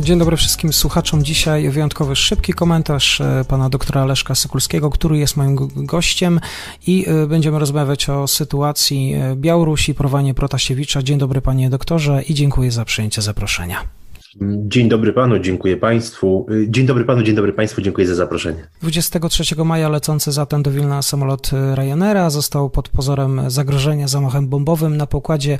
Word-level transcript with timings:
Dzień 0.00 0.18
dobry 0.18 0.36
wszystkim 0.36 0.72
słuchaczom. 0.72 1.24
Dzisiaj 1.24 1.70
wyjątkowy 1.70 2.16
szybki 2.16 2.52
komentarz 2.52 3.20
e, 3.20 3.44
pana 3.48 3.68
doktora 3.68 4.04
Leszka 4.04 4.34
Sykulskiego, 4.34 4.90
który 4.90 5.18
jest 5.18 5.36
moim 5.36 5.56
gościem 5.76 6.40
i 6.86 7.06
e, 7.08 7.26
będziemy 7.26 7.58
rozmawiać 7.58 8.08
o 8.08 8.28
sytuacji 8.28 9.14
e, 9.14 9.36
Białorusi, 9.36 9.94
prowanie 9.94 10.34
Protasiewicza. 10.34 11.02
Dzień 11.02 11.18
dobry 11.18 11.40
panie 11.40 11.70
doktorze 11.70 12.22
i 12.22 12.34
dziękuję 12.34 12.70
za 12.70 12.84
przyjęcie 12.84 13.22
zaproszenia. 13.22 14.03
Dzień 14.42 14.88
dobry 14.88 15.12
panu, 15.12 15.38
dziękuję 15.38 15.76
państwu. 15.76 16.46
Dzień 16.68 16.86
dobry 16.86 17.04
panu, 17.04 17.22
dzień 17.22 17.34
dobry 17.34 17.52
państwu, 17.52 17.82
dziękuję 17.82 18.06
za 18.06 18.14
zaproszenie. 18.14 18.66
23 18.82 19.64
maja 19.64 19.88
lecący 19.88 20.32
zatem 20.32 20.62
do 20.62 20.70
Wilna 20.70 21.02
samolot 21.02 21.50
Ryanaira 21.74 22.30
został 22.30 22.70
pod 22.70 22.88
pozorem 22.88 23.50
zagrożenia 23.50 24.08
zamachem 24.08 24.48
bombowym 24.48 24.96
na 24.96 25.06
pokładzie 25.06 25.58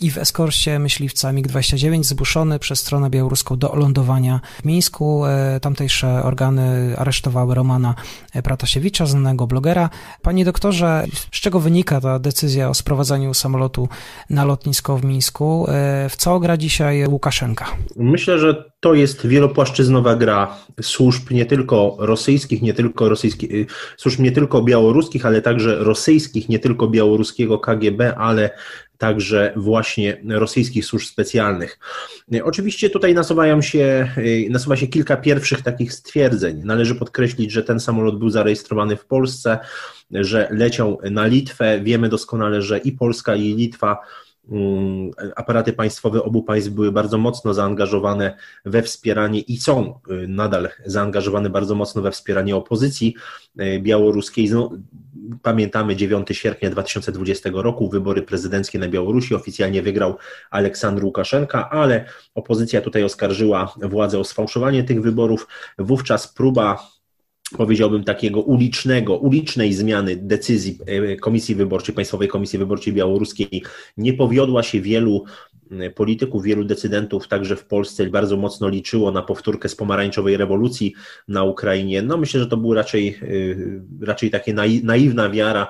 i 0.00 0.10
w 0.10 0.18
eskorcie 0.18 0.78
myśliwca 0.78 1.32
MiG-29 1.32 2.04
zbuszony 2.04 2.58
przez 2.58 2.80
stronę 2.80 3.10
białoruską 3.10 3.56
do 3.56 3.74
lądowania 3.76 4.40
w 4.62 4.64
Mińsku. 4.64 5.24
E, 5.26 5.60
tamtejsze 5.60 6.22
organy 6.22 6.94
aresztowały 6.98 7.54
Romana 7.54 7.94
Pratasiewicza, 8.44 9.06
znanego 9.06 9.46
blogera. 9.46 9.90
Panie 10.22 10.44
doktorze, 10.44 11.04
z 11.32 11.40
czego 11.40 11.60
wynika 11.60 12.00
ta 12.00 12.18
decyzja 12.18 12.68
o 12.68 12.74
sprowadzaniu 12.74 13.34
samolotu 13.34 13.88
na 14.30 14.44
lotnisko 14.44 14.96
w 14.98 15.04
Mińsku? 15.04 15.66
E, 15.68 16.08
w 16.08 16.16
co 16.16 16.40
gra 16.40 16.56
dzisiaj 16.56 17.06
Łukaszenka? 17.06 17.66
Myślę, 18.16 18.38
że 18.38 18.70
to 18.80 18.94
jest 18.94 19.26
wielopłaszczyznowa 19.26 20.16
gra 20.16 20.56
służb 20.82 21.30
nie 21.30 21.46
tylko 21.46 21.96
rosyjskich, 21.98 22.62
nie 22.62 22.74
tylko 22.74 23.08
rosyjskich, 23.08 23.50
y, 23.50 23.66
służb 23.96 24.20
nie 24.20 24.32
tylko 24.32 24.62
białoruskich, 24.62 25.26
ale 25.26 25.42
także 25.42 25.76
rosyjskich, 25.78 26.48
nie 26.48 26.58
tylko 26.58 26.88
białoruskiego 26.88 27.58
KGB, 27.58 28.16
ale 28.16 28.50
także 28.98 29.52
właśnie 29.56 30.22
rosyjskich 30.28 30.84
służb 30.84 31.06
specjalnych. 31.06 31.78
Oczywiście 32.44 32.90
tutaj 32.90 33.14
nasuwają 33.14 33.62
się, 33.62 34.08
y, 34.18 34.46
nasuwa 34.50 34.76
się 34.76 34.86
kilka 34.86 35.16
pierwszych 35.16 35.62
takich 35.62 35.92
stwierdzeń. 35.92 36.62
Należy 36.64 36.94
podkreślić, 36.94 37.52
że 37.52 37.62
ten 37.62 37.80
samolot 37.80 38.18
był 38.18 38.30
zarejestrowany 38.30 38.96
w 38.96 39.06
Polsce, 39.06 39.58
że 40.10 40.48
leciał 40.50 40.98
na 41.10 41.26
Litwę. 41.26 41.80
Wiemy 41.80 42.08
doskonale, 42.08 42.62
że 42.62 42.78
i 42.78 42.92
Polska, 42.92 43.34
i 43.34 43.54
Litwa 43.54 43.98
aparaty 45.36 45.72
państwowe 45.72 46.22
obu 46.22 46.42
państw 46.42 46.70
były 46.70 46.92
bardzo 46.92 47.18
mocno 47.18 47.54
zaangażowane 47.54 48.36
we 48.64 48.82
wspieranie 48.82 49.40
i 49.40 49.56
są 49.56 50.00
y, 50.10 50.28
nadal 50.28 50.68
zaangażowane 50.84 51.50
bardzo 51.50 51.74
mocno 51.74 52.02
we 52.02 52.10
wspieranie 52.10 52.56
opozycji 52.56 53.14
y, 53.60 53.80
białoruskiej. 53.80 54.50
Pamiętamy 55.42 55.96
9 55.96 56.28
sierpnia 56.32 56.70
2020 56.70 57.50
roku, 57.52 57.88
wybory 57.88 58.22
prezydenckie 58.22 58.78
na 58.78 58.88
Białorusi. 58.88 59.34
Oficjalnie 59.34 59.82
wygrał 59.82 60.16
Aleksandr 60.50 61.04
Łukaszenka, 61.04 61.70
ale 61.70 62.04
opozycja 62.34 62.80
tutaj 62.80 63.04
oskarżyła 63.04 63.74
władzę 63.82 64.18
o 64.18 64.24
sfałszowanie 64.24 64.84
tych 64.84 65.02
wyborów. 65.02 65.46
Wówczas 65.78 66.28
próba 66.28 66.95
powiedziałbym, 67.50 68.04
takiego 68.04 68.40
ulicznego, 68.40 69.16
ulicznej 69.16 69.72
zmiany 69.72 70.16
decyzji 70.16 70.78
e, 70.86 71.16
Komisji 71.16 71.54
Wyborczej, 71.54 71.94
Państwowej 71.94 72.28
Komisji 72.28 72.58
Wyborczej 72.58 72.92
Białoruskiej. 72.92 73.62
Nie 73.96 74.12
powiodła 74.12 74.62
się 74.62 74.80
wielu 74.80 75.24
polityków, 75.94 76.44
wielu 76.44 76.64
decydentów, 76.64 77.28
także 77.28 77.56
w 77.56 77.64
Polsce 77.64 78.06
bardzo 78.06 78.36
mocno 78.36 78.68
liczyło 78.68 79.10
na 79.12 79.22
powtórkę 79.22 79.68
z 79.68 79.76
pomarańczowej 79.76 80.36
rewolucji 80.36 80.94
na 81.28 81.44
Ukrainie. 81.44 82.02
No 82.02 82.16
myślę, 82.16 82.40
że 82.40 82.46
to 82.46 82.56
był 82.56 82.74
raczej, 82.74 83.08
e, 83.08 84.06
raczej 84.06 84.30
taka 84.30 84.52
naiwna 84.82 85.30
wiara, 85.30 85.68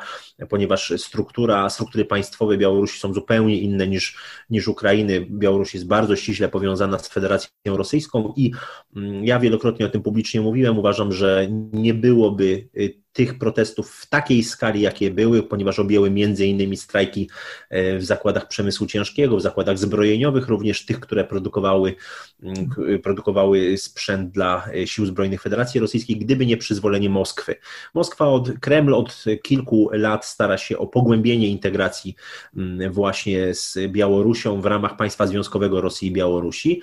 ponieważ 0.48 0.92
struktura, 0.96 1.70
struktury 1.70 2.04
państwowe 2.04 2.58
Białorusi 2.58 3.00
są 3.00 3.14
zupełnie 3.14 3.60
inne 3.60 3.88
niż, 3.88 4.16
niż 4.50 4.68
Ukrainy. 4.68 5.26
Białoruś 5.30 5.74
jest 5.74 5.86
bardzo 5.86 6.16
ściśle 6.16 6.48
powiązana 6.48 6.98
z 6.98 7.08
Federacją 7.08 7.48
Rosyjską 7.66 8.34
i 8.36 8.52
ja 9.22 9.38
wielokrotnie 9.38 9.86
o 9.86 9.88
tym 9.88 10.02
publicznie 10.02 10.40
mówiłem. 10.40 10.78
Uważam, 10.78 11.12
że 11.12 11.48
nie 11.72 11.94
byłoby 11.94 12.68
y, 12.76 13.05
tych 13.16 13.38
protestów 13.38 13.90
w 13.90 14.06
takiej 14.06 14.44
skali, 14.44 14.80
jakie 14.80 15.10
były, 15.10 15.42
ponieważ 15.42 15.78
objęły 15.78 16.10
między 16.10 16.46
innymi 16.46 16.76
strajki 16.76 17.30
e, 17.70 17.98
w 17.98 18.04
zakładach 18.04 18.48
przemysłu 18.48 18.86
ciężkiego, 18.86 19.36
w 19.36 19.42
zakładach 19.42 19.78
zbrojeniowych, 19.78 20.48
również 20.48 20.86
tych, 20.86 21.00
które 21.00 21.24
produkowały, 21.24 21.94
mm, 22.42 22.70
produkowały 23.02 23.78
sprzęt 23.78 24.30
dla 24.30 24.68
e, 24.74 24.86
sił 24.86 25.06
zbrojnych 25.06 25.42
Federacji 25.42 25.80
Rosyjskiej, 25.80 26.16
gdyby 26.16 26.46
nie 26.46 26.56
przyzwolenie 26.56 27.10
Moskwy. 27.10 27.54
Moskwa 27.94 28.28
od 28.28 28.52
Kreml 28.60 28.94
od 28.94 29.24
kilku 29.42 29.90
lat 29.92 30.26
stara 30.26 30.58
się 30.58 30.78
o 30.78 30.86
pogłębienie 30.86 31.48
integracji 31.48 32.14
mm, 32.56 32.92
właśnie 32.92 33.54
z 33.54 33.78
Białorusią 33.88 34.60
w 34.60 34.66
ramach 34.66 34.96
państwa 34.96 35.26
związkowego 35.26 35.80
Rosji 35.80 36.08
i 36.08 36.12
Białorusi. 36.12 36.82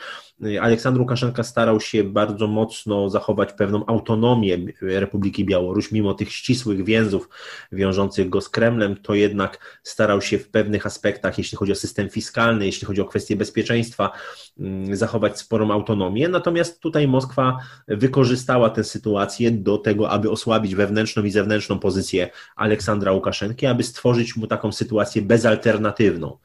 Aleksandr 0.62 1.00
Łukaszenka 1.00 1.44
starał 1.44 1.82
się 1.82 2.04
bardzo 2.04 2.48
mocno 2.48 3.10
zachować 3.10 3.54
pewną 3.54 3.86
autonomię 3.86 4.58
Republiki 4.82 5.46
Białoruś, 5.46 5.92
mimo 5.92 6.14
tych 6.14 6.32
ścisłych 6.32 6.86
więzów 6.86 7.30
wiążących 7.72 8.30
go 8.30 8.42
z 8.42 8.50
Kremlem, 8.50 8.96
to 8.96 9.14
jednak 9.14 9.80
starał 9.84 10.22
się 10.22 10.38
w 10.38 10.50
pewnych 10.50 10.86
aspektach, 10.86 11.38
jeśli 11.38 11.58
chodzi 11.58 11.72
o 11.72 11.76
system 11.76 12.10
fiskalny, 12.10 12.66
jeśli 12.66 12.88
chodzi 12.88 13.02
o 13.02 13.06
kwestie 13.06 13.36
bezpieczeństwa, 13.36 14.12
mm, 14.60 14.96
zachować 14.96 15.40
sporą 15.40 15.72
autonomię. 15.72 16.30
Natomiast 16.30 16.80
tutaj 16.80 17.08
Moskwa 17.08 17.58
wykorzystała 17.88 18.70
tę 18.70 18.84
sytuację 18.84 19.52
do 19.52 19.78
tego, 19.78 20.10
aby 20.10 20.32
osłabić 20.32 20.76
wewnętrzną 20.76 21.24
i 21.24 21.32
zewnętrzną 21.32 21.80
pozycję 21.80 22.30
Aleksandra 22.56 23.12
Łukaszenki, 23.12 23.66
aby 23.66 23.84
stworzyć 23.84 24.36
mu 24.36 24.48
taką 24.48 24.72
sytuację 24.72 25.22
bezalternatywną. 25.22 26.38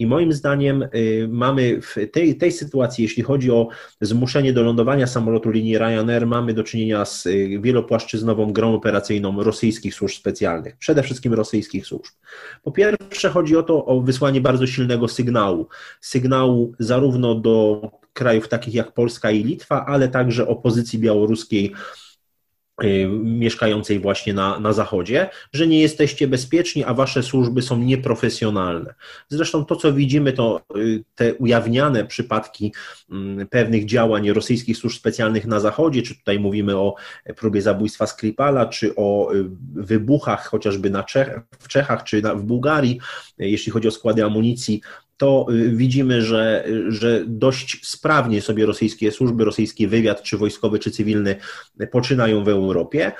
I 0.00 0.06
moim 0.06 0.32
zdaniem 0.32 0.82
y, 0.82 1.28
mamy 1.30 1.80
w 1.82 1.96
tej, 2.12 2.36
tej 2.36 2.52
sytuacji, 2.52 3.02
jeśli 3.02 3.22
chodzi 3.22 3.50
o 3.50 3.68
zmuszenie 4.00 4.52
do 4.52 4.62
lądowania 4.62 5.06
samolotu 5.06 5.50
linii 5.50 5.78
Ryanair, 5.78 6.26
mamy 6.26 6.54
do 6.54 6.62
czynienia 6.62 7.04
z 7.04 7.26
y, 7.26 7.58
wielopłaszczyznową 7.62 8.52
grą 8.52 8.74
operacyjną 8.74 9.42
rosyjskich 9.42 9.94
służb 9.94 10.14
specjalnych, 10.14 10.76
przede 10.76 11.02
wszystkim 11.02 11.34
rosyjskich 11.34 11.86
służb. 11.86 12.12
Po 12.62 12.72
pierwsze, 12.72 13.28
chodzi 13.28 13.56
o 13.56 13.62
to 13.62 13.84
o 13.84 14.00
wysłanie 14.00 14.40
bardzo 14.40 14.66
silnego 14.66 15.08
sygnału. 15.08 15.68
Sygnału 16.00 16.72
zarówno 16.78 17.34
do 17.34 17.80
krajów 18.12 18.48
takich 18.48 18.74
jak 18.74 18.92
Polska 18.92 19.30
i 19.30 19.44
Litwa, 19.44 19.86
ale 19.86 20.08
także 20.08 20.48
opozycji 20.48 20.98
białoruskiej 20.98 21.72
mieszkającej 23.22 24.00
właśnie 24.00 24.34
na, 24.34 24.60
na 24.60 24.72
Zachodzie, 24.72 25.28
że 25.52 25.66
nie 25.66 25.80
jesteście 25.80 26.28
bezpieczni, 26.28 26.84
a 26.84 26.94
wasze 26.94 27.22
służby 27.22 27.62
są 27.62 27.78
nieprofesjonalne. 27.78 28.94
Zresztą 29.28 29.64
to, 29.64 29.76
co 29.76 29.92
widzimy, 29.92 30.32
to 30.32 30.62
y, 30.76 31.04
te 31.14 31.34
ujawniane 31.34 32.04
przypadki 32.04 32.72
mm, 33.10 33.48
pewnych 33.48 33.84
działań 33.84 34.30
rosyjskich 34.30 34.76
służb 34.76 34.96
specjalnych 34.96 35.46
na 35.46 35.60
Zachodzie, 35.60 36.02
czy 36.02 36.14
tutaj 36.14 36.38
mówimy 36.38 36.76
o 36.76 36.94
próbie 37.36 37.62
zabójstwa 37.62 38.06
Skripala, 38.06 38.66
czy 38.66 38.94
o 38.96 39.34
y, 39.34 39.44
wybuchach 39.74 40.46
chociażby 40.46 40.90
na 40.90 41.02
Czech, 41.02 41.40
w 41.58 41.68
Czechach, 41.68 42.04
czy 42.04 42.22
na, 42.22 42.34
w 42.34 42.42
Bułgarii, 42.42 43.00
jeśli 43.38 43.72
chodzi 43.72 43.88
o 43.88 43.90
składy 43.90 44.24
amunicji, 44.24 44.80
to 45.20 45.46
y, 45.50 45.70
widzimy, 45.76 46.22
że, 46.22 46.64
że 46.88 47.24
dość 47.26 47.86
sprawnie 47.86 48.42
sobie 48.42 48.66
rosyjskie 48.66 49.12
służby, 49.12 49.44
rosyjski 49.44 49.86
wywiad, 49.86 50.22
czy 50.22 50.38
wojskowy, 50.38 50.78
czy 50.78 50.90
cywilny, 50.90 51.36
poczynają 51.90 52.44
w 52.44 52.48
Europie. 52.48 53.12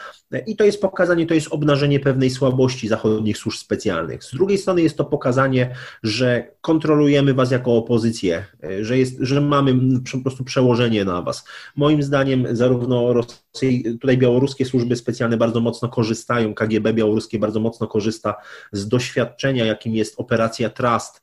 I 0.47 0.57
to 0.57 0.65
jest 0.65 0.81
pokazanie, 0.81 1.27
to 1.27 1.35
jest 1.35 1.49
obnażenie 1.51 2.01
pewnej 2.01 2.31
słabości 2.31 2.89
zachodnich 2.89 3.39
służb 3.39 3.59
specjalnych. 3.59 4.25
Z 4.25 4.35
drugiej 4.35 4.59
strony 4.59 4.83
jest 4.83 4.97
to 4.97 5.05
pokazanie, 5.05 5.75
że 6.03 6.51
kontrolujemy 6.61 7.35
was 7.35 7.51
jako 7.51 7.77
opozycję, 7.77 8.45
że, 8.81 8.99
jest, 8.99 9.17
że 9.21 9.41
mamy 9.41 9.75
po 10.13 10.19
prostu 10.19 10.45
przełożenie 10.45 11.05
na 11.05 11.23
was. 11.23 11.45
Moim 11.77 12.03
zdaniem 12.03 12.57
zarówno 12.57 13.13
Rosji, 13.13 13.85
tutaj 14.01 14.19
białoruskie 14.19 14.65
służby 14.65 14.97
specjalne 14.97 15.37
bardzo 15.37 15.61
mocno 15.61 15.89
korzystają, 15.89 16.55
KGB 16.55 16.95
białoruskie 16.95 17.39
bardzo 17.39 17.61
mocno 17.61 17.87
korzysta 17.87 18.35
z 18.73 18.89
doświadczenia, 18.89 19.65
jakim 19.65 19.95
jest 19.95 20.21
operacja 20.21 20.71
Trust, 20.71 21.23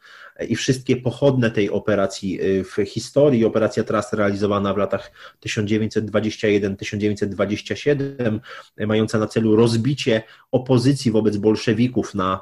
i 0.49 0.55
wszystkie 0.55 0.97
pochodne 0.97 1.51
tej 1.51 1.69
operacji 1.69 2.39
w 2.63 2.75
historii. 2.85 3.45
Operacja 3.45 3.83
Trust 3.83 4.13
realizowana 4.13 4.73
w 4.73 4.77
latach 4.77 5.11
1921-1927, 5.45 8.39
mająca 8.87 9.19
na 9.19 9.27
celu 9.27 9.55
rozbicie 9.55 10.23
opozycji 10.51 11.11
wobec 11.11 11.37
bolszewików 11.37 12.15
na 12.15 12.39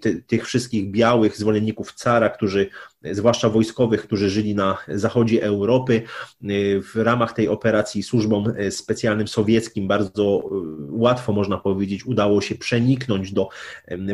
ty, 0.00 0.22
tych 0.26 0.46
wszystkich 0.46 0.90
białych 0.90 1.36
zwolenników 1.36 1.92
cara, 1.92 2.11
którzy 2.34 2.66
zwłaszcza 3.10 3.48
wojskowych, 3.48 4.02
którzy 4.02 4.30
żyli 4.30 4.54
na 4.54 4.78
zachodzie 4.88 5.44
Europy. 5.44 6.02
W 6.92 6.92
ramach 6.96 7.32
tej 7.32 7.48
operacji 7.48 8.02
służbom 8.02 8.52
specjalnym 8.70 9.28
sowieckim 9.28 9.88
bardzo 9.88 10.50
łatwo, 10.90 11.32
można 11.32 11.58
powiedzieć, 11.58 12.06
udało 12.06 12.40
się 12.40 12.54
przeniknąć 12.54 13.32
do 13.32 13.48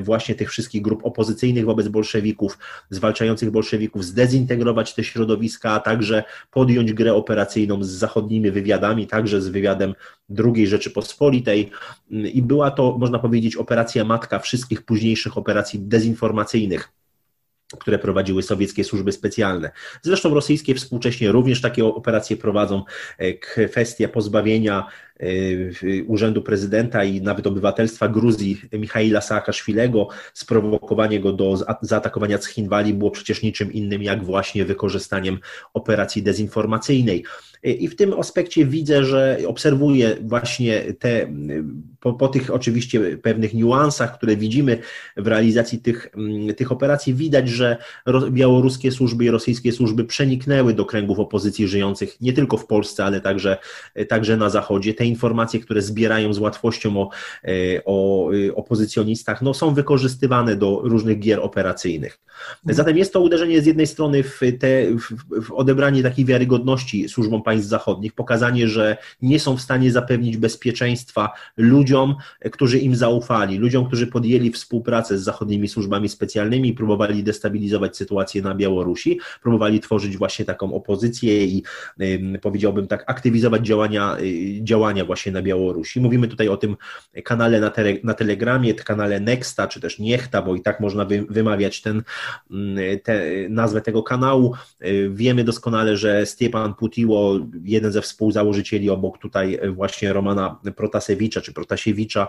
właśnie 0.01 0.35
tych 0.35 0.51
wszystkich 0.51 0.83
grup 0.83 1.05
opozycyjnych 1.05 1.65
wobec 1.65 1.89
bolszewików, 1.89 2.59
zwalczających 2.91 3.51
bolszewików, 3.51 4.05
zdezintegrować 4.05 4.95
te 4.95 5.05
środowiska, 5.05 5.71
a 5.71 5.81
także 5.81 6.25
podjąć 6.51 6.93
grę 6.93 7.15
operacyjną 7.15 7.85
z 7.85 7.89
zachodnimi 7.89 8.51
wywiadami, 8.51 9.07
także 9.07 9.41
z 9.41 9.49
wywiadem 9.49 9.95
II 10.45 10.67
Rzeczypospolitej. 10.67 11.71
I 12.11 12.43
była 12.43 12.71
to, 12.71 12.99
można 12.99 13.19
powiedzieć, 13.19 13.57
operacja 13.57 14.05
matka 14.05 14.39
wszystkich 14.39 14.83
późniejszych 14.83 15.39
operacji 15.39 15.79
dezinformacyjnych 15.79 16.98
które 17.77 17.99
prowadziły 17.99 18.43
sowieckie 18.43 18.85
służby 18.85 19.13
specjalne. 19.13 19.71
Zresztą 20.03 20.35
rosyjskie 20.35 20.75
współcześnie 20.75 21.33
również 21.33 21.61
takie 21.61 21.85
operacje 21.85 22.37
prowadzą. 22.37 22.85
E, 23.19 23.35
kwestia 23.35 24.09
pozbawienia 24.09 24.87
urzędu 26.07 26.43
prezydenta 26.43 27.05
i 27.05 27.21
nawet 27.21 27.47
obywatelstwa 27.47 28.09
Gruzji 28.09 28.61
Michaila 28.73 29.21
Saakaszwilego, 29.21 30.09
sprowokowanie 30.35 31.21
go 31.21 31.33
do 31.33 31.59
zaatakowania 31.83 32.39
Chinwali 32.39 32.95
było 32.95 33.11
przecież 33.11 33.43
niczym 33.43 33.73
innym 33.73 34.03
jak 34.03 34.25
właśnie 34.25 34.65
wykorzystaniem 34.65 35.39
operacji 35.75 36.23
dezinformacyjnej. 36.23 37.25
I 37.63 37.89
w 37.89 37.97
tym 37.97 38.13
aspekcie 38.13 38.67
widzę, 38.67 39.05
że 39.05 39.39
obserwuję 39.47 40.17
właśnie 40.21 40.83
te, 40.99 41.33
po, 42.01 42.13
po, 42.13 42.29
tych 42.29 42.51
oczywiście 42.51 43.17
pewnych 43.17 43.55
niuansach, 43.55 44.19
które 44.19 44.37
widzimy 44.37 44.79
w 45.17 45.27
realizacji 45.27 45.79
tych, 45.79 46.09
mm, 46.15 46.55
tych 46.55 46.73
operacji, 46.73 47.15
widać, 47.15 47.49
że 47.49 47.77
białoruskie 48.31 48.93
służby 48.93 49.25
i 49.25 49.31
rosyjskie 49.31 49.73
służby 49.73 50.05
przeniknęły 50.05 50.75
do 50.75 50.85
kręgów 50.85 51.19
opozycji 51.19 51.69
żyjących 51.69 52.21
nie 52.21 52.33
tylko 52.33 52.57
w 52.57 52.67
Polsce, 52.67 53.05
ale 53.05 53.21
także, 53.21 53.57
także 54.09 54.37
na 54.37 54.51
Zachodzie. 54.51 54.95
Te 54.95 55.07
informacje, 55.09 55.61
które 55.61 55.83
zbierają 55.83 56.33
z 56.33 56.39
łatwością 56.39 57.03
o, 57.03 57.11
e, 57.45 57.51
o 57.85 58.31
e, 58.33 58.55
opozycjonistach, 58.55 59.43
no, 59.43 59.55
są 59.55 59.75
wykorzystywane 59.75 60.57
do 60.57 60.81
różnych 60.85 61.19
gier 61.19 61.41
operacyjnych. 61.41 62.21
Zatem 62.65 62.99
jest 62.99 63.13
to 63.13 63.21
uderzenie 63.21 63.63
z 63.63 63.67
jednej 63.67 63.87
strony 63.87 64.23
w, 64.23 64.41
te, 64.59 64.85
w, 65.43 65.53
odebranie 65.53 66.03
takiej 66.03 66.25
wiarygodności 66.25 67.09
służbom 67.09 67.43
państw 67.43 67.69
zachodnich, 67.69 68.13
pokazanie, 68.13 68.69
że 68.69 68.97
nie 69.23 69.41
są 69.41 69.57
w 69.57 69.61
stanie 69.61 69.93
zapewnić 69.93 70.37
bezpieczeństwa 70.37 71.31
ludziom, 71.57 72.15
którzy 72.53 72.79
im 72.79 72.97
zaufali, 72.97 73.59
ludziom, 73.59 73.87
którzy 73.87 74.07
podjęli 74.07 74.51
współpracę 74.51 75.19
z 75.19 75.23
zachodnimi 75.23 75.69
służbami 75.69 76.09
specjalnymi 76.09 76.69
i 76.69 76.73
próbowali 76.73 77.23
destabilizować 77.23 77.97
sytuację 77.97 78.43
na 78.43 78.55
Białorusi, 78.55 79.21
próbowali 79.43 79.81
tworzyć 79.81 80.17
właśnie 80.17 80.45
taką 80.45 80.75
opozycję 80.75 81.45
i 81.45 81.63
powiedziałbym 82.43 82.87
tak, 82.87 83.05
aktywizować 83.07 83.67
działania, 83.67 84.17
y, 84.21 84.61
działania 84.99 85.05
właśnie 85.05 85.33
na 85.33 85.43
Białorusi. 85.43 86.01
Mówimy 86.01 86.29
tutaj 86.29 86.49
o 86.49 86.57
tym 86.57 86.77
kanale 87.25 87.61
na, 87.61 87.71
tele, 87.71 87.95
na 88.05 88.15
Telegramie, 88.15 88.75
kanale 88.75 89.21
Nexta, 89.21 89.69
czy 89.69 89.81
też 89.81 89.99
Niechta, 89.99 90.43
bo 90.43 90.55
i 90.55 90.61
tak 90.61 90.81
można 90.81 91.05
wy, 91.05 91.27
wymawiać 91.31 91.83
ten, 91.83 92.03
mm, 92.51 93.01
te, 93.03 93.23
nazwę 93.49 93.81
tego 93.81 94.03
kanału. 94.03 94.55
Y, 94.83 95.11
wiemy 95.15 95.45
doskonale, 95.45 95.97
że 95.97 96.27
Stepan 96.27 96.75
Putiło 96.75 97.39
jeden 97.65 97.93
ze 97.93 98.03
współzałożycieli 98.03 98.91
obok 98.91 99.19
tutaj 99.19 99.59
właśnie 99.75 100.13
Romana 100.13 100.61
Protasewicza 100.77 101.41
czy 101.41 101.53
Protasiewicza 101.53 102.29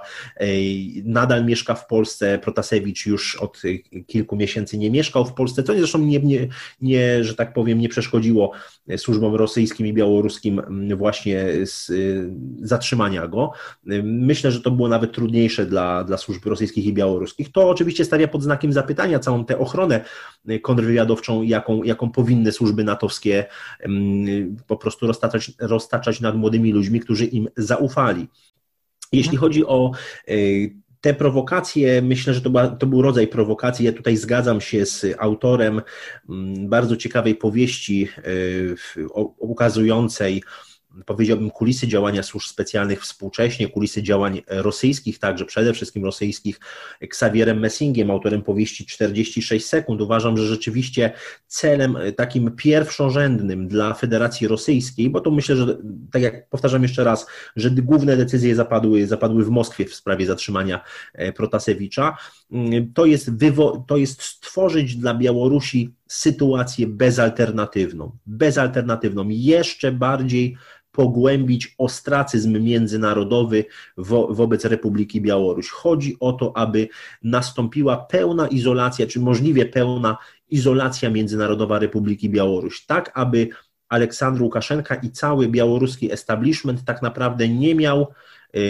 nadal 1.06 1.46
mieszka 1.46 1.76
w 1.76 1.88
Polsce. 1.88 2.40
Protasewicz 2.40 3.06
już 3.06 3.36
od 3.36 3.62
kilku 4.08 4.36
miesięcy 4.36 4.78
nie 4.78 4.92
mieszkał 4.92 5.26
w 5.26 5.34
Polsce, 5.34 5.64
co 5.64 5.74
zresztą 5.74 6.00
nie, 6.00 6.20
nie, 6.20 6.48
nie 6.82 7.24
że 7.24 7.36
tak 7.36 7.54
powiem, 7.54 7.80
nie 7.80 7.90
przeszkodziło 7.90 8.52
służbom 8.98 9.36
rosyjskim 9.36 9.88
i 9.88 9.94
białoruskim 9.94 10.62
właśnie 10.98 11.46
z, 11.66 11.92
zatrzymania 12.62 13.28
go. 13.28 13.52
Myślę, 14.04 14.52
że 14.52 14.62
to 14.62 14.72
było 14.72 14.88
nawet 14.88 15.12
trudniejsze 15.12 15.66
dla, 15.66 16.04
dla 16.04 16.18
służb 16.18 16.46
rosyjskich 16.46 16.86
i 16.86 16.94
białoruskich. 16.94 17.52
To 17.52 17.70
oczywiście 17.70 18.06
stawia 18.06 18.28
pod 18.28 18.44
znakiem 18.44 18.74
zapytania 18.74 19.20
całą 19.20 19.46
tę 19.46 19.60
ochronę 19.60 20.06
kontrwywiadowczą, 20.62 21.44
jaką, 21.44 21.84
jaką 21.84 22.12
powinny 22.12 22.52
służby 22.52 22.84
natowskie 22.84 23.46
po 24.68 24.78
prostu 24.78 25.08
roztaczać, 25.08 25.52
roztaczać 25.60 26.22
nad 26.22 26.36
młodymi 26.36 26.72
ludźmi, 26.72 27.00
którzy 27.00 27.26
im 27.26 27.48
zaufali. 27.58 28.28
Jeśli 29.12 29.36
mhm. 29.36 29.40
chodzi 29.40 29.66
o 29.66 29.92
e, 30.28 30.34
te 31.02 31.14
prowokacje, 31.14 32.02
myślę, 32.02 32.34
że 32.34 32.42
to, 32.42 32.50
była, 32.50 32.68
to, 32.68 32.88
był 32.88 33.02
rodzaj 33.02 33.28
prowokacji. 33.28 33.86
Ja 33.86 33.94
tutaj 33.94 34.18
zgadzam 34.18 34.62
się 34.62 34.86
z 34.86 35.06
autorem 35.20 35.82
bardzo 36.60 36.98
ciekawej 36.98 37.36
powieści 37.36 38.08
e, 38.18 38.22
ukazującej 39.38 40.44
powiedziałbym, 41.06 41.52
kulisy 41.52 41.88
działania 41.88 42.24
służb 42.24 42.48
specjalnych 42.48 43.02
współcześnie, 43.02 43.68
kulisy 43.68 44.04
działań 44.04 44.42
rosyjskich, 44.48 45.20
także 45.20 45.46
przede 45.46 45.74
wszystkim 45.74 46.06
rosyjskich, 46.06 46.60
Xavierem 47.02 47.60
Messingiem, 47.60 48.12
autorem 48.12 48.42
powieści 48.42 48.86
46 48.86 49.66
sekund. 49.66 50.02
Uważam, 50.02 50.38
że 50.38 50.48
rzeczywiście 50.48 51.12
celem 51.48 51.98
takim 52.16 52.52
pierwszorzędnym 52.56 53.68
dla 53.68 53.94
Federacji 53.94 54.48
Rosyjskiej, 54.48 55.10
bo 55.10 55.22
to 55.22 55.32
myślę, 55.32 55.56
że 55.56 55.78
tak 56.12 56.22
jak 56.22 56.50
powtarzam 56.50 56.84
jeszcze 56.84 57.04
raz, 57.04 57.28
że 57.56 57.72
główne 57.72 58.18
decyzje 58.18 58.56
zapadły, 58.56 59.08
zapadły 59.08 59.46
w 59.46 59.50
Moskwie 59.50 59.86
w 59.86 59.96
sprawie 59.96 60.26
zatrzymania 60.26 60.82
e, 61.14 61.34
Protasewicza, 61.34 62.18
mm, 62.52 62.94
to 62.94 63.06
jest, 63.06 63.32
wywo- 63.32 63.84
to 63.88 63.98
jest 63.98 64.22
stworzyć 64.22 64.96
dla 64.96 65.14
Białorusi 65.14 65.94
sytuację 66.08 66.88
bezalternatywną, 66.88 68.12
bezalternatywną, 68.26 69.30
jeszcze 69.30 69.92
bardziej 69.92 70.58
pogłębić 70.92 71.76
ostracyzm 71.78 72.64
międzynarodowy 72.64 73.66
wo 73.98 74.28
wobec 74.28 74.66
Republiki 74.66 75.22
Białoruś. 75.22 75.70
Chodzi 75.70 76.18
o 76.20 76.34
to, 76.34 76.58
aby 76.58 76.88
nastąpiła 77.24 77.98
pełna 77.98 78.48
izolacja, 78.48 79.08
czy 79.08 79.20
możliwie 79.20 79.66
pełna 79.66 80.18
izolacja 80.50 81.10
międzynarodowa 81.10 81.80
Republiki 81.80 82.30
Białoruś, 82.30 82.86
tak 82.86 83.12
aby 83.14 83.50
Aleksandr 83.90 84.42
Łukaszenka 84.42 84.96
i 84.96 85.12
cały 85.12 85.48
białoruski 85.48 86.12
establishment 86.12 86.84
tak 86.86 87.02
naprawdę 87.02 87.50
nie 87.50 87.76
miał 87.76 88.08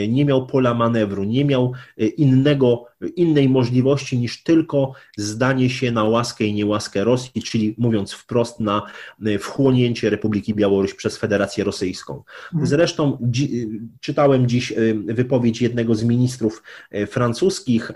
nie 0.09 0.25
miał 0.25 0.47
pola 0.47 0.73
manewru, 0.73 1.23
nie 1.23 1.45
miał 1.45 1.73
e, 1.97 2.05
innego, 2.05 2.85
innej 3.15 3.49
możliwości 3.49 4.17
niż 4.17 4.43
tylko 4.43 4.93
zdanie 5.17 5.69
się 5.69 5.91
na 5.91 6.03
łaskę 6.03 6.43
i 6.43 6.53
niełaskę 6.53 7.03
Rosji, 7.03 7.43
czyli 7.43 7.75
mówiąc 7.77 8.13
wprost 8.13 8.59
na 8.59 8.81
e, 9.25 9.39
wchłonięcie 9.39 10.09
Republiki 10.09 10.53
Białoruś 10.53 10.93
przez 10.93 11.17
Federację 11.17 11.63
Rosyjską. 11.63 12.23
Mhm. 12.53 12.67
Zresztą 12.67 13.17
dzi 13.21 13.67
czytałem 13.99 14.47
dziś 14.47 14.73
wypowiedź 15.05 15.61
jednego 15.61 15.95
z 15.95 16.03
ministrów 16.03 16.63
francuskich, 17.07 17.91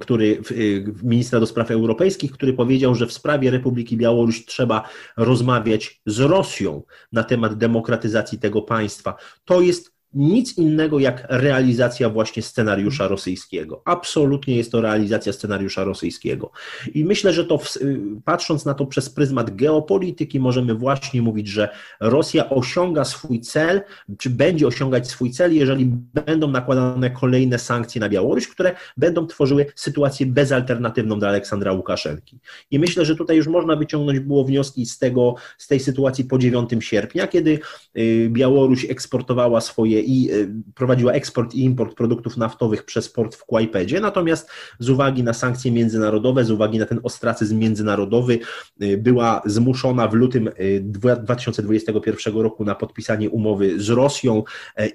który, 0.00 0.42
ministra 1.02 1.40
do 1.40 1.46
spraw 1.46 1.70
europejskich, 1.70 2.32
który 2.32 2.52
powiedział, 2.52 2.94
że 2.94 3.06
w 3.06 3.12
sprawie 3.12 3.50
Republiki 3.50 3.96
Białoruś 3.96 4.44
trzeba 4.44 4.88
rozmawiać 5.16 6.00
z 6.06 6.20
Rosją 6.20 6.82
na 7.12 7.24
temat 7.24 7.54
demokratyzacji 7.54 8.38
tego 8.38 8.62
państwa. 8.62 9.14
To 9.44 9.60
jest 9.60 9.95
nic 10.16 10.58
innego 10.58 10.98
jak 10.98 11.26
realizacja 11.28 12.10
właśnie 12.10 12.42
scenariusza 12.42 13.08
rosyjskiego. 13.08 13.82
Absolutnie 13.84 14.56
jest 14.56 14.72
to 14.72 14.80
realizacja 14.80 15.32
scenariusza 15.32 15.84
rosyjskiego. 15.84 16.50
I 16.94 17.04
myślę, 17.04 17.32
że 17.32 17.44
to 17.44 17.58
patrząc 18.24 18.64
na 18.64 18.74
to 18.74 18.86
przez 18.86 19.10
pryzmat 19.10 19.56
geopolityki, 19.56 20.40
możemy 20.40 20.74
właśnie 20.74 21.22
mówić, 21.22 21.48
że 21.48 21.68
Rosja 22.00 22.50
osiąga 22.50 23.04
swój 23.04 23.40
cel, 23.40 23.80
czy 24.18 24.30
będzie 24.30 24.66
osiągać 24.66 25.08
swój 25.08 25.30
cel, 25.30 25.54
jeżeli 25.54 25.86
będą 26.14 26.50
nakładane 26.50 27.10
kolejne 27.10 27.58
sankcje 27.58 28.00
na 28.00 28.08
Białoruś, 28.08 28.48
które 28.48 28.74
będą 28.96 29.26
tworzyły 29.26 29.66
sytuację 29.74 30.26
bezalternatywną 30.26 31.18
dla 31.18 31.28
Aleksandra 31.28 31.72
Łukaszenki. 31.72 32.38
I 32.70 32.78
myślę, 32.78 33.04
że 33.04 33.16
tutaj 33.16 33.36
już 33.36 33.46
można 33.46 33.76
wyciągnąć 33.76 34.20
było 34.20 34.44
wnioski 34.44 34.86
z 34.86 34.98
tego, 34.98 35.34
z 35.58 35.66
tej 35.66 35.80
sytuacji 35.80 36.24
po 36.24 36.38
9 36.38 36.70
sierpnia, 36.80 37.26
kiedy 37.26 37.58
y, 37.96 38.28
Białoruś 38.30 38.84
eksportowała 38.84 39.60
swoje 39.60 40.05
i 40.06 40.30
y, 40.32 40.48
prowadziła 40.74 41.12
eksport 41.12 41.54
i 41.54 41.64
import 41.64 41.94
produktów 41.96 42.36
naftowych 42.36 42.84
przez 42.84 43.08
port 43.08 43.34
w 43.34 43.44
Kłajpedzie, 43.44 44.00
natomiast 44.00 44.50
z 44.78 44.90
uwagi 44.90 45.22
na 45.22 45.32
sankcje 45.32 45.72
międzynarodowe, 45.72 46.44
z 46.44 46.50
uwagi 46.50 46.78
na 46.78 46.86
ten 46.86 47.00
ostracyzm 47.02 47.58
międzynarodowy 47.58 48.38
y, 48.82 48.98
była 48.98 49.42
zmuszona 49.46 50.08
w 50.08 50.14
lutym 50.14 50.50
2021 51.22 52.36
y, 52.36 52.42
roku 52.42 52.64
na 52.64 52.74
podpisanie 52.74 53.30
umowy 53.30 53.80
z 53.80 53.88
Rosją 53.88 54.42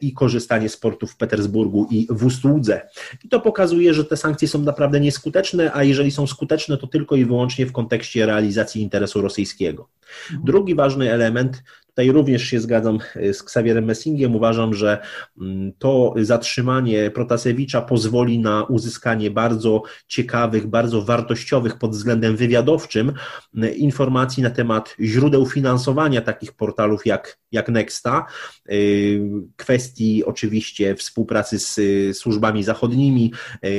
i 0.01 0.13
korzystanie 0.13 0.69
z 0.69 0.77
portów 0.77 1.11
w 1.11 1.17
Petersburgu 1.17 1.87
i 1.91 2.07
w 2.09 2.25
Ustłudze. 2.25 2.81
I 3.25 3.29
to 3.29 3.39
pokazuje, 3.39 3.93
że 3.93 4.05
te 4.05 4.17
sankcje 4.17 4.47
są 4.47 4.61
naprawdę 4.61 4.99
nieskuteczne, 4.99 5.71
a 5.73 5.83
jeżeli 5.83 6.11
są 6.11 6.27
skuteczne, 6.27 6.77
to 6.77 6.87
tylko 6.87 7.15
i 7.15 7.25
wyłącznie 7.25 7.65
w 7.65 7.71
kontekście 7.71 8.25
realizacji 8.25 8.81
interesu 8.81 9.21
rosyjskiego. 9.21 9.89
Mhm. 10.29 10.45
Drugi 10.45 10.75
ważny 10.75 11.11
element 11.11 11.63
Tutaj 11.91 12.11
również 12.11 12.43
się 12.43 12.59
zgadzam 12.59 12.99
z 13.15 13.41
Xavierem 13.41 13.85
Messingiem. 13.85 14.35
Uważam, 14.35 14.73
że 14.73 14.97
mm, 15.41 15.71
to 15.77 16.13
zatrzymanie 16.21 17.11
Protasewicza 17.11 17.81
pozwoli 17.81 18.39
na 18.39 18.63
uzyskanie 18.63 19.31
bardzo 19.31 19.81
ciekawych, 20.07 20.67
bardzo 20.67 21.01
wartościowych 21.01 21.77
pod 21.77 21.91
względem 21.91 22.35
wywiadowczym 22.35 23.13
mm, 23.55 23.75
informacji 23.75 24.43
na 24.43 24.49
temat 24.49 24.95
źródeł 24.99 25.45
finansowania 25.45 26.21
takich 26.21 26.53
portalów 26.53 27.05
jak, 27.05 27.37
jak 27.51 27.69
Nexta, 27.69 28.25
y, 28.71 29.21
kwestii 29.55 30.25
oczywiście 30.25 30.95
współpracy 30.95 31.59
z 31.59 31.77
służbami 32.17 32.63
zachodnimi, 32.63 33.33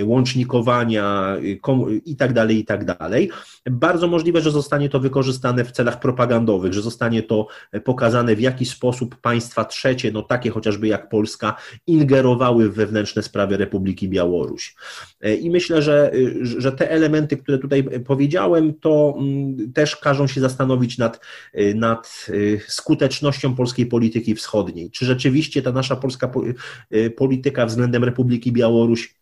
łącznikowania 0.05 1.37
i 2.05 2.17
tak 2.17 2.33
dalej, 2.33 2.59
i 2.59 2.65
tak 2.65 2.85
dalej. 2.85 3.31
Bardzo 3.71 4.09
możliwe, 4.09 4.41
że 4.41 4.51
zostanie 4.51 4.89
to 4.89 5.01
wykorzystane 5.01 5.65
w 5.65 5.73
celach 5.73 6.01
propagandowych, 6.01 6.73
że 6.73 6.83
zostanie 6.83 7.23
to 7.23 7.47
pokazane, 7.85 8.02
w 8.37 8.41
jaki 8.41 8.67
sposób 8.67 9.17
państwa 9.17 9.65
trzecie, 9.65 10.13
no 10.13 10.23
takie 10.23 10.51
chociażby 10.51 10.89
jak 10.89 11.09
Polska, 11.09 11.57
ingerowały 11.87 12.69
w 12.69 12.75
wewnętrzne 12.75 13.23
sprawy 13.23 13.57
Republiki 13.57 14.09
Białoruś. 14.09 14.77
I 15.41 15.51
myślę, 15.51 15.83
że, 15.83 16.13
że 16.43 16.73
te 16.73 16.91
elementy, 16.91 17.37
które 17.37 17.59
tutaj 17.59 17.85
powiedziałem, 18.07 18.75
to 18.75 19.15
mm, 19.19 19.73
też 19.73 19.97
każą 19.97 20.27
się 20.27 20.41
zastanowić 20.41 20.99
nad, 20.99 21.21
nad 21.75 22.27
skutecznością 22.69 23.55
polskiej 23.55 23.87
polityki 23.87 24.35
wschodniej. 24.35 24.91
Czy 24.91 25.07
rzeczywiście 25.07 25.63
ta 25.63 25.73
nasza 25.73 25.97
polska 25.97 26.31
polityka 27.17 27.67
względem 27.67 28.05
Republiki 28.05 28.53
Białoruś 28.53 29.22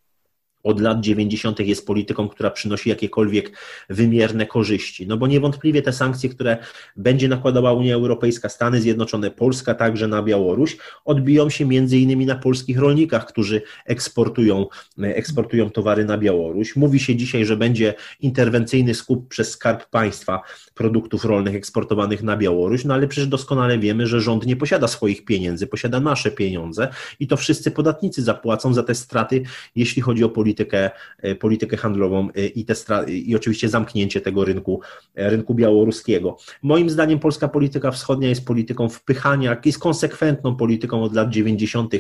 od 0.63 0.81
lat 0.81 1.01
90. 1.01 1.61
jest 1.61 1.87
polityką, 1.87 2.29
która 2.29 2.51
przynosi 2.51 2.89
jakiekolwiek 2.89 3.59
wymierne 3.89 4.47
korzyści. 4.47 5.07
No 5.07 5.17
bo 5.17 5.27
niewątpliwie 5.27 5.83
te 5.83 5.93
sankcje, 5.93 6.29
które 6.29 6.59
będzie 6.97 7.29
nakładała 7.29 7.73
Unia 7.73 7.95
Europejska, 7.95 8.49
Stany 8.49 8.81
Zjednoczone, 8.81 9.31
Polska 9.31 9.75
także 9.75 10.09
na 10.09 10.23
Białoruś, 10.23 10.77
odbiją 11.05 11.51
się 11.51 11.65
między 11.65 11.99
innymi 11.99 12.27
na 12.27 12.35
polskich 12.35 12.79
rolnikach, 12.79 13.27
którzy 13.27 13.63
eksportują, 13.87 14.67
eksportują 14.99 15.71
towary 15.71 16.05
na 16.05 16.19
Białoruś. 16.19 16.77
Mówi 16.77 17.01
się 17.01 17.17
dzisiaj, 17.17 17.45
że 17.45 17.57
będzie 17.57 17.95
interwencyjny 18.21 18.95
skup 18.95 19.29
przez 19.29 19.51
Skarb 19.51 19.91
Państwa 19.91 20.41
produktów 20.75 21.25
rolnych 21.25 21.55
eksportowanych 21.55 22.23
na 22.23 22.37
Białoruś, 22.37 22.85
no 22.85 22.95
ale 22.95 23.09
przecież 23.09 23.29
doskonale 23.29 23.79
wiemy, 23.79 24.07
że 24.07 24.21
rząd 24.21 24.47
nie 24.47 24.57
posiada 24.57 24.89
swoich 24.89 25.25
pieniędzy, 25.25 25.67
posiada 25.67 26.01
nasze 26.01 26.31
pieniądze 26.31 26.89
i 27.21 27.27
to 27.27 27.37
wszyscy 27.37 27.71
podatnicy 27.71 28.23
zapłacą 28.23 28.75
za 28.75 28.83
te 28.83 28.95
straty, 28.95 29.43
jeśli 29.77 30.03
chodzi 30.03 30.25
o 30.25 30.29
politykę 30.29 30.50
politykę, 30.51 30.91
e, 31.19 31.35
politykę 31.35 31.77
handlową 31.77 32.29
e, 32.37 32.47
i, 32.47 32.65
te 32.65 32.75
i 33.09 33.37
oczywiście 33.37 33.69
zamknięcie 33.69 34.21
tego 34.21 34.45
rynku, 34.45 34.81
e, 35.15 35.31
rynku 35.31 35.55
białoruskiego. 35.55 36.37
Moim 36.63 36.91
zdaniem 36.91 37.19
polska 37.19 37.49
polityka 37.49 37.91
wschodnia 37.91 38.29
jest 38.29 38.47
polityką 38.47 38.89
wpychania, 38.89 39.57
jest 39.65 39.79
konsekwentną 39.79 40.57
polityką 40.57 41.03
od 41.03 41.15
lat 41.15 41.31
90., 41.31 41.95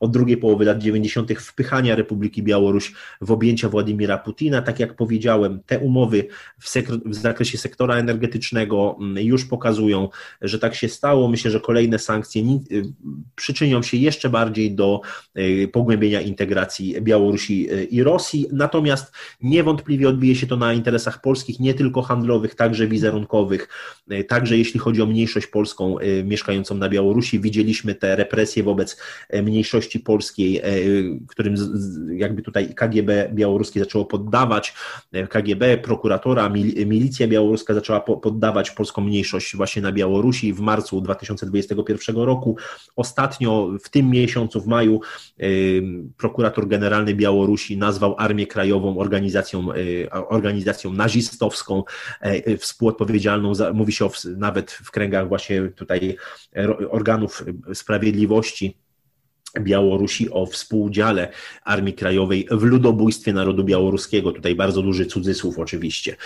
od 0.00 0.10
drugiej 0.12 0.36
połowy 0.36 0.64
lat 0.64 0.78
90., 0.78 1.32
wpychania 1.32 1.96
Republiki 1.96 2.42
Białoruś 2.42 2.92
w 3.20 3.32
objęcia 3.32 3.68
Władimira 3.68 4.18
Putina. 4.18 4.62
Tak 4.62 4.80
jak 4.80 4.96
powiedziałem, 4.96 5.60
te 5.66 5.78
umowy 5.78 6.26
w, 6.60 6.72
w 7.04 7.14
zakresie 7.14 7.58
sektora 7.58 7.94
energetycznego 7.96 8.96
mm, 9.00 9.24
już 9.24 9.44
pokazują, 9.44 10.08
że 10.40 10.58
tak 10.58 10.74
się 10.74 10.88
stało. 10.88 11.28
Myślę, 11.28 11.50
że 11.50 11.60
kolejne 11.60 11.98
sankcje 11.98 12.42
przyczynią 13.36 13.82
się 13.82 13.96
jeszcze 13.96 14.30
bardziej 14.30 14.74
do 14.74 15.00
pogłębienia 15.72 16.20
integracji 16.20 16.96
Białorusi 17.00 17.68
i 17.94 18.02
Rosji, 18.02 18.46
natomiast 18.52 19.12
niewątpliwie 19.42 20.08
odbije 20.08 20.34
się 20.34 20.46
to 20.46 20.56
na 20.56 20.72
interesach 20.72 21.20
polskich, 21.20 21.60
nie 21.60 21.74
tylko 21.74 22.02
handlowych, 22.02 22.54
także 22.54 22.86
wizerunkowych, 22.86 23.68
e, 24.08 24.24
także 24.24 24.58
jeśli 24.58 24.80
chodzi 24.80 25.02
o 25.02 25.06
mniejszość 25.06 25.46
polską 25.46 25.98
e, 25.98 26.24
mieszkającą 26.24 26.74
na 26.74 26.88
Białorusi. 26.88 27.40
Widzieliśmy 27.40 27.94
te 27.94 28.16
represje 28.16 28.62
wobec 28.62 28.96
e, 29.28 29.42
mniejszości 29.42 30.00
polskiej, 30.00 30.62
którym 31.28 31.54
jakby 32.16 32.42
tutaj 32.42 32.74
KGB 32.74 33.30
białoruskie 33.32 33.80
zaczęło 33.80 34.04
poddawać, 34.04 34.74
KGB, 35.30 35.78
prokuratora, 35.78 36.48
milicja 36.86 37.28
białoruska 37.28 37.74
zaczęła 37.74 38.00
poddawać 38.00 38.70
polską 38.70 39.02
mniejszość 39.02 39.56
właśnie 39.56 39.82
na 39.82 39.92
Białorusi 39.92 40.52
w 40.52 40.60
marcu 40.60 41.00
2021 41.00 42.16
roku. 42.16 42.56
Ostatnio 42.96 43.70
w 43.84 43.88
tym 43.88 44.10
miesiącu, 44.10 44.60
w 44.60 44.66
maju, 44.66 45.00
prokurator 46.16 46.68
generalny 46.68 47.14
Białorusi 47.14 47.76
nazwał 47.86 48.14
Armię 48.18 48.46
Krajową 48.46 48.98
organizacją, 48.98 49.72
e, 49.72 50.10
organizacją 50.10 50.92
nazistowską, 50.92 51.82
e, 52.20 52.56
współodpowiedzialną, 52.56 53.54
za, 53.54 53.72
mówi 53.72 53.92
się 53.92 54.04
o, 54.04 54.10
nawet 54.36 54.70
w 54.70 54.90
kręgach 54.90 55.28
właśnie 55.28 55.68
tutaj 55.68 56.16
organów 56.90 57.44
sprawiedliwości, 57.74 58.83
Białorusi 59.60 60.30
o 60.30 60.46
współudziale 60.46 61.28
Armii 61.64 61.94
Krajowej 61.94 62.46
w 62.50 62.62
ludobójstwie 62.62 63.32
narodu 63.32 63.64
białoruskiego. 63.64 64.32
Tutaj 64.32 64.54
bardzo 64.54 64.82
duży 64.82 65.06
cudzysłów 65.06 65.58
oczywiście. 65.58 66.16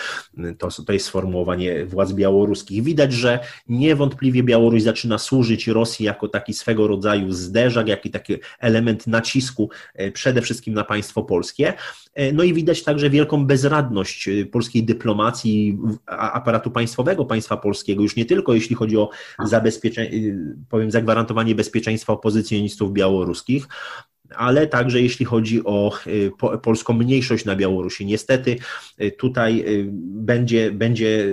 To, 0.57 0.67
to 0.85 0.93
jest 0.93 1.05
sformułowanie 1.05 1.85
władz 1.85 2.13
białoruskich. 2.13 2.83
Widać, 2.83 3.13
że 3.13 3.39
niewątpliwie 3.69 4.43
Białoruś 4.43 4.81
zaczyna 4.81 5.17
służyć 5.17 5.67
Rosji 5.67 6.05
jako 6.05 6.27
taki 6.27 6.53
swego 6.53 6.87
rodzaju 6.87 7.31
zderzak, 7.31 7.87
jaki 7.87 8.09
taki 8.09 8.35
element 8.59 9.07
nacisku 9.07 9.69
e, 9.95 10.11
przede 10.11 10.41
wszystkim 10.41 10.73
na 10.73 10.83
państwo 10.83 11.23
polskie. 11.23 11.73
E, 12.13 12.33
no 12.33 12.43
i 12.43 12.53
widać 12.53 12.83
także 12.83 13.09
wielką 13.09 13.45
bezradność 13.45 14.27
e, 14.27 14.45
polskiej 14.45 14.83
dyplomacji, 14.83 15.77
aparatu 16.05 16.71
państwowego 16.71 17.25
państwa 17.25 17.57
polskiego, 17.57 18.03
już 18.03 18.15
nie 18.15 18.25
tylko 18.25 18.53
jeśli 18.53 18.75
chodzi 18.75 18.97
o 18.97 19.09
zabezpieczenie, 19.45 20.37
powiem, 20.69 20.91
zagwarantowanie 20.91 21.55
bezpieczeństwa 21.55 22.13
opozycjonistów 22.13 22.93
białoruskich, 22.93 23.18
ale 24.35 24.67
także 24.67 25.01
jeśli 25.01 25.25
chodzi 25.25 25.61
o 25.65 25.91
e, 26.53 26.57
polską 26.57 26.93
mniejszość 26.93 27.45
na 27.45 27.55
Białorusi. 27.55 28.05
Niestety 28.05 28.57
tutaj 29.17 29.65
będzie, 29.95 30.71
będzie 30.71 31.25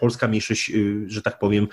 polska 0.00 0.28
mniejszość, 0.28 0.72
że 1.06 1.22
tak 1.22 1.38
powiem, 1.38 1.68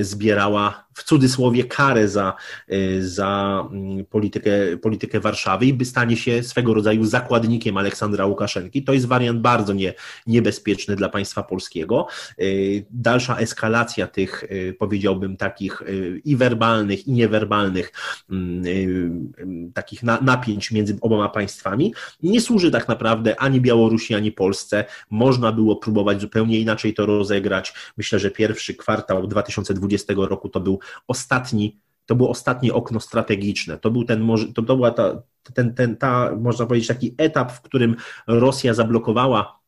zbierała 0.00 0.86
w 0.96 1.04
cudzysłowie 1.04 1.64
karę 1.64 2.08
za, 2.08 2.34
y, 2.72 3.08
za 3.08 3.62
mm, 3.72 4.04
politykę, 4.04 4.50
politykę 4.82 5.20
Warszawy 5.20 5.66
i 5.66 5.74
by 5.74 5.84
stanie 5.84 6.16
się 6.16 6.42
swego 6.42 6.74
rodzaju 6.74 7.04
zakładnikiem 7.04 7.76
Aleksandra 7.76 8.26
Łukaszenki. 8.26 8.82
To 8.82 8.92
jest 8.92 9.06
wariant 9.06 9.40
bardzo 9.40 9.72
nie, 9.72 9.94
niebezpieczny 10.26 10.96
dla 10.96 11.08
państwa 11.08 11.42
polskiego. 11.42 12.06
Y, 12.40 12.86
dalsza 12.90 13.36
eskalacja 13.36 14.06
tych, 14.06 14.42
y, 14.42 14.76
powiedziałbym, 14.78 15.36
takich 15.36 15.82
i 16.24 16.36
werbalnych, 16.36 17.06
i 17.06 17.12
niewerbalnych 17.12 17.92
mm, 18.30 19.32
takich 19.74 20.02
napięć 20.02 20.70
między 20.70 20.96
oboma 21.00 21.28
państwami 21.28 21.94
nie 22.22 22.40
służy 22.40 22.70
tak 22.70 22.88
naprawdę 22.88 23.40
ani 23.40 23.60
Białorusi, 23.60 24.14
ani 24.14 24.32
Polsce. 24.32 24.84
Można 25.10 25.52
było 25.52 25.76
próbować 25.76 26.20
zupełnie 26.20 26.60
inaczej 26.60 26.94
to 26.94 27.06
rozegrać. 27.06 27.55
Myślę, 27.96 28.18
że 28.18 28.30
pierwszy 28.30 28.74
kwartał 28.74 29.26
2020 29.26 30.14
roku 30.16 30.48
to 30.48 30.60
był 30.60 30.78
ostatni, 31.08 31.80
to 32.06 32.14
było 32.14 32.30
ostatnie 32.30 32.74
okno 32.74 33.00
strategiczne. 33.00 33.78
To 33.78 33.90
był 33.90 34.04
ten, 34.04 34.28
to 34.54 34.62
była 34.62 34.90
ta, 34.90 35.22
ten, 35.54 35.74
ten, 35.74 35.96
ta, 35.96 36.36
można 36.36 36.66
powiedzieć, 36.66 36.88
taki 36.88 37.14
etap, 37.18 37.52
w 37.52 37.60
którym 37.60 37.96
Rosja 38.26 38.74
zablokowała 38.74 39.65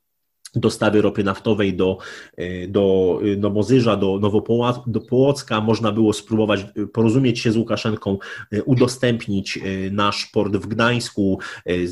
dostawy 0.54 1.02
ropy 1.02 1.24
naftowej 1.24 1.74
do, 1.74 1.98
e, 2.36 2.68
do, 2.68 3.20
e, 3.32 3.36
do 3.36 3.50
Mozyża, 3.50 3.96
do 3.96 4.18
Nowopołocka. 4.18 5.60
Można 5.60 5.92
było 5.92 6.12
spróbować 6.12 6.60
e, 6.60 6.86
porozumieć 6.86 7.38
się 7.38 7.52
z 7.52 7.56
Łukaszenką, 7.56 8.18
udostępnić 8.64 9.58
nasz 9.90 10.26
port 10.26 10.56
w 10.56 10.66
Gdańsku, 10.66 11.38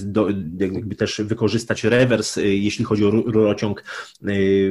do, 0.04 0.28
jakby 0.58 0.96
też 0.96 1.20
wykorzystać 1.24 1.84
rewers, 1.84 2.36
jeśli 2.36 2.84
chodzi 2.84 3.06
o 3.06 3.10
rurociąg 3.10 3.84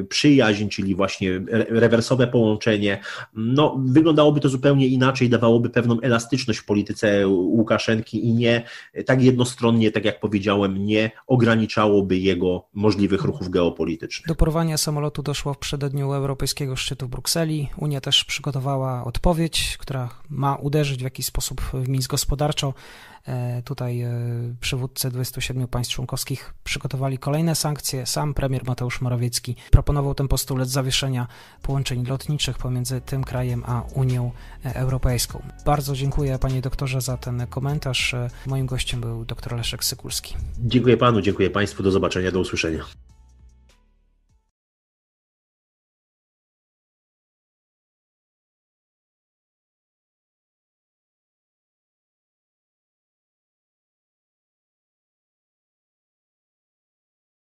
przyjaźń, 0.09 0.67
czyli 0.67 0.95
właśnie 0.95 1.41
rewersowe 1.69 2.27
połączenie. 2.27 2.99
No, 3.33 3.81
wyglądałoby 3.85 4.39
to 4.39 4.49
zupełnie 4.49 4.87
inaczej, 4.87 5.29
dawałoby 5.29 5.69
pewną 5.69 6.01
elastyczność 6.01 6.59
w 6.59 6.65
polityce 6.65 7.27
Łukaszenki 7.27 8.25
i 8.25 8.33
nie 8.33 8.63
tak 9.05 9.23
jednostronnie, 9.23 9.91
tak 9.91 10.05
jak 10.05 10.19
powiedziałem, 10.19 10.85
nie 10.85 11.11
ograniczałoby 11.27 12.17
jego 12.17 12.65
możliwych 12.73 13.23
ruchów 13.23 13.49
geopolitycznych 13.49 13.74
geopolitycznych. 13.75 14.27
Do 14.27 14.35
porwania 14.35 14.77
samolotu 14.77 15.23
doszło 15.23 15.53
w 15.53 15.57
przededniu 15.57 16.13
europejskiego 16.13 16.75
szczytu 16.75 17.07
w 17.07 17.09
Brukseli. 17.09 17.69
Unia 17.77 18.01
też 18.01 18.23
przygotowała 18.23 19.03
odpowiedź, 19.03 19.77
która 19.77 20.09
ma 20.29 20.55
uderzyć 20.55 20.99
w 20.99 21.03
jakiś 21.03 21.25
sposób 21.25 21.61
w 21.61 21.89
Mińsk 21.89 22.11
gospodarczo. 22.11 22.73
E, 23.27 23.61
tutaj 23.61 24.01
e, 24.01 24.11
przywódcy 24.61 25.09
27 25.09 25.67
państw 25.67 25.93
członkowskich 25.93 26.53
przygotowali 26.63 27.17
kolejne 27.17 27.55
sankcje. 27.55 28.05
Sam 28.05 28.33
premier 28.33 28.65
Mateusz 28.65 29.01
Morawiecki 29.01 29.55
proponował 29.71 30.15
ten 30.15 30.27
postulat 30.27 30.69
zawieszenia 30.69 31.27
połączeń 31.61 32.05
lotniczych 32.05 32.57
pomiędzy 32.57 33.01
tym 33.01 33.23
krajem 33.23 33.63
a 33.65 33.83
Unią 33.93 34.31
Europejską. 34.63 35.41
Bardzo 35.65 35.95
dziękuję 35.95 36.39
panie 36.39 36.61
doktorze 36.61 37.01
za 37.01 37.17
ten 37.17 37.47
komentarz. 37.47 38.15
Moim 38.45 38.65
gościem 38.65 39.01
był 39.01 39.25
dr 39.25 39.55
Leszek 39.57 39.83
Sykulski. 39.83 40.35
Dziękuję 40.59 40.97
panu, 40.97 41.21
dziękuję 41.21 41.49
państwu. 41.49 41.83
Do 41.83 41.91
zobaczenia, 41.91 42.31
do 42.31 42.39
usłyszenia. 42.39 42.85